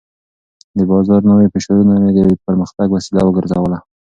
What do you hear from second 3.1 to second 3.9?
وګرځول.